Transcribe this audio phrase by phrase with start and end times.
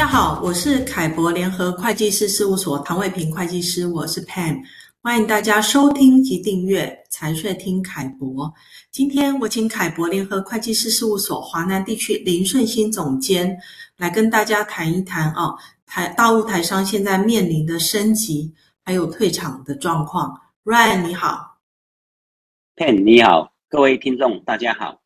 [0.00, 4.62] 大家好，我是凯博联合会计师事务所唐卫平会计师，我是 Pam，
[5.02, 8.50] 欢迎大家收听及订阅财税听凯博。
[8.90, 13.54] 今天我请凯博联合会计师事务所华南地区林顺兴总监
[13.98, 20.34] 来跟大家谈一谈哦，台大陆台商现在面临的升级还有退场的状况。
[20.64, 21.58] Ryan 你好
[22.74, 24.99] ，Pam 你好，各位听众大家好。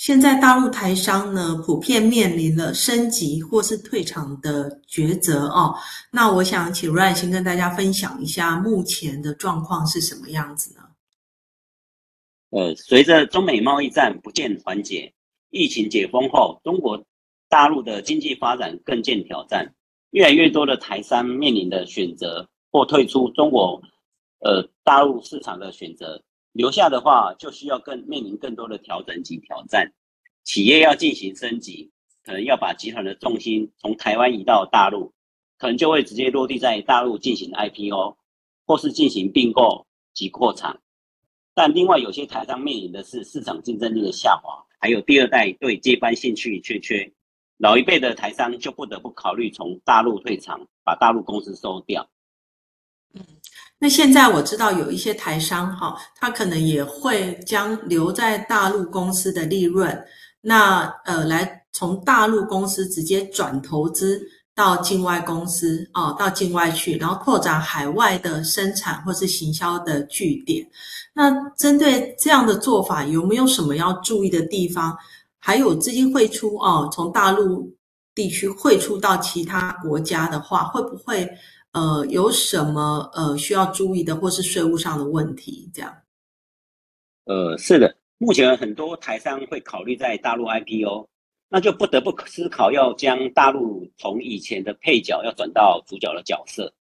[0.00, 5.74] 现在大陆台商呢，普遍面临了升级或是退场的抉择哦。
[6.10, 10.80] 那我想请 Ryan 先跟大家分享一下目前的状况是什么样子呢？
[12.48, 15.12] 呃，随着中美贸易战不见缓解，
[15.50, 17.04] 疫情解封后，中国
[17.50, 19.70] 大陆的经济发展更见挑战，
[20.12, 23.78] 越来越多的台商面临的选择或退出中国
[24.38, 26.22] 呃大陆市场的选择。
[26.52, 29.92] 留下的话，就需要更面临更多的调整及挑战。
[30.42, 31.90] 企业要进行升级，
[32.24, 35.12] 可能要把集团的重心从台湾移到大陆，
[35.58, 38.16] 可能就会直接落地在大陆进行 IPO，
[38.66, 40.80] 或是进行并购及扩产。
[41.54, 47.12] 但另外有些台商面临的是市场竞争力的下滑，还有第二代对接班兴趣缺缺，
[47.58, 52.08] 老一辈的台商就不得不考虑从大陆退场，把大陆公司收掉。
[53.82, 60.04] 那现在我知道有一些台商哈，他可能也会将留在大陆公司的利润，
[60.42, 64.20] 那呃来从大陆公司直接转投资
[64.54, 70.62] 到境外公司哦，到境外去，然后拓展海外的生产或是行销的据点。
[71.14, 74.94] 那针对这样的做法，有没有什么要注意的地方？
[75.38, 77.74] 还有资金汇出哦，从大陆
[78.14, 81.26] 地区汇出到其他国家的话，会不会？
[81.72, 85.70] 呃，有什么呃需要注意的，或是税务上的问题？
[85.72, 86.02] 这样，
[87.26, 91.08] 呃，是的，目前很多台商会考虑在大陆 IPO，
[91.48, 96.74] 那就不得不思考要将大陆从以前的配角要转到主角的角色，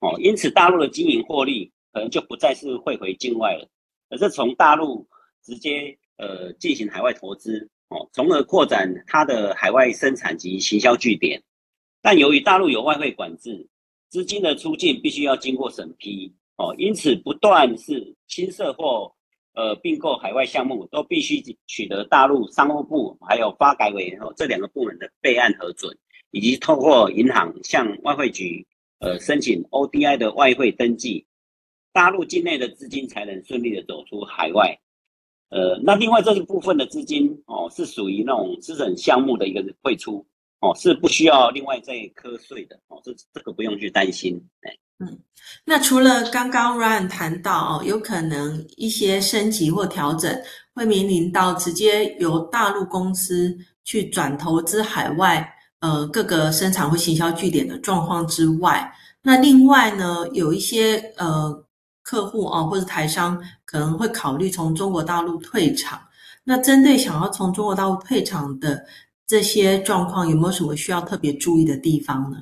[0.00, 3.66] 哦，因此大陆的经营获利可能就不再是汇回境外了，
[4.10, 5.08] 而是从大陆
[5.42, 11.42] 直接呃进行海外投资，哦，从而扩展它的海外生产及行销据点，
[12.02, 13.66] 但由于大陆有外汇管制。
[14.14, 19.12] 资金的出境必须要经过审批哦，因此不断是新设或
[19.54, 25.92] 呃并购海外项目，都必须取得大陆商务部还有发改委哦这两个部门的备案核准，
[26.30, 28.64] 以及透过银行向外汇局
[29.00, 31.26] 呃申请 ODI 的外汇登记，
[31.92, 34.78] 大陆境内的资金才能顺利的走出海外。
[35.48, 40.24] 呃，那另外这一部分的资金哦是属于那种资本项目的一个汇出。
[40.64, 44.42] 哦，是不需要另外再课税的哦，这这个不用去担心。
[44.62, 45.18] 哎，嗯，
[45.62, 50.34] 那除了刚刚 Ryan 谈到哦，有可能一些升级或调整
[50.72, 53.54] 会面临到直接由大陆公司
[53.84, 55.46] 去转投资海外，
[55.80, 61.62] 呃，各个生产或行销据点的状况之外，那另外呢，有一些呃
[62.02, 66.00] 客户、哦，或者台商可能会考虑从中国大陆退场。
[66.46, 68.84] 那针对想要从中国大陆退场的，
[69.26, 72.38] 这些状况有没有什么需要特别注意的地方呢？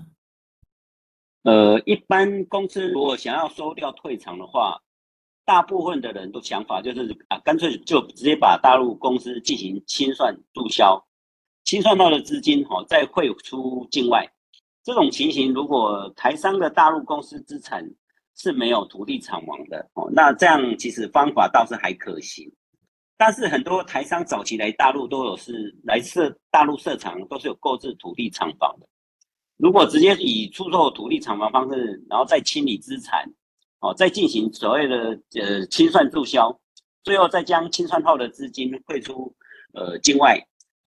[1.45, 4.81] 呃，一般公司如果想要收掉退场的话，
[5.45, 11.05] 大部分的人都想法就是啊，干脆就直接把大陆公司进行清算注销，
[11.65, 14.25] 清算到的资金哦再汇出境外。
[14.85, 17.85] 这种情形，如果台商的大陆公司资产
[18.37, 22.53] 是没有土地厂房的哦，那这样其实方法倒是还可行。
[23.25, 28.87] 但是很多台商早期来大陆都有是来设大陆设厂，都是有购置土地厂房的。
[29.59, 33.25] 如果直接以出售土地厂房方式，然后再清理资产，
[33.79, 36.53] 哦，再进行所谓的呃清算注销，
[37.05, 39.33] 最后再将清算后的资金汇出
[39.73, 40.37] 呃境外，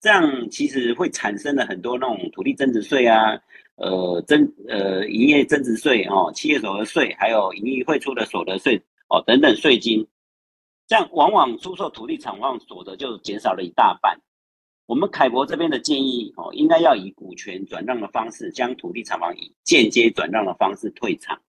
[0.02, 3.40] 这样其实会产生了很多那种土地增值税啊，
[3.78, 8.76] 呃增呃营业增值税哦，企业所得税，还有营业汇出的所得税
[9.08, 10.06] 哦等等税金。
[10.88, 14.20] 这样往往出售土地厂房所得就减少了一大半。
[14.86, 21.42] 我们凯博这边的建议哦，应该要以股权转让的方式，将土地厂房以间接转让的方式退场。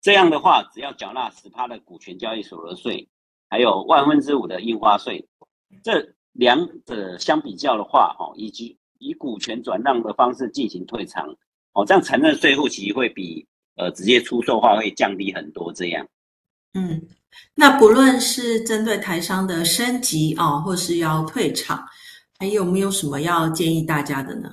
[0.00, 3.08] 这样的话，只要缴纳十趴的股权交易所得税，
[3.48, 5.28] 还有万分之五的印花税。
[5.82, 11.36] 这两者相比较的话，哦，以及以股权转让的方式进行退场，
[11.72, 13.44] 哦，这样承认税负其实会比
[13.74, 15.72] 呃直接出售话会降低很多。
[15.72, 16.06] 这样，
[16.74, 17.02] 嗯。
[17.54, 21.86] 那不论是针对台商的升级啊，或是要退场，
[22.38, 24.48] 还有没有什么要建议大家的呢？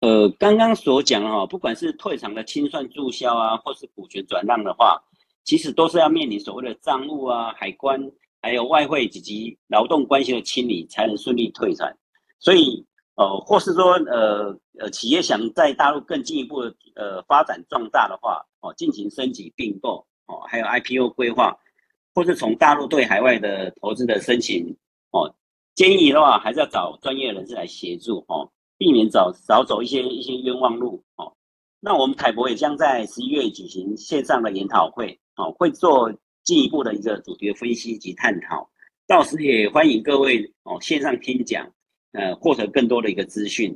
[0.00, 5.02] 呃，刚刚所讲哈，不管是退场的清算注销啊，或是股权转让的话，
[5.44, 7.98] 其实都是要面临所谓的账务啊、海关，
[8.42, 11.90] 还有外汇以及劳动关系的清理，才能顺利退场。
[12.38, 21.56] 所以呃，或是说呃呃企业想在大陆更进一步的呃发展壮大的话，哦，进行升级并购，哦，还有 IPO 规划，
[22.14, 24.76] 或是从大陆对海外的投资的申请，
[25.10, 25.34] 哦，
[25.74, 31.32] 建议的话还是要找专业人士来协助，哦，避免找少走一些一些冤枉路，哦。
[31.78, 36.12] 那我们凯博也将在十一月举行线上的研讨会，哦，会做
[36.42, 38.68] 进一步的一个主题分析及探讨。
[39.06, 41.70] 到时也欢迎各位哦线上听讲，
[42.12, 43.72] 呃，获得更多的一个资讯。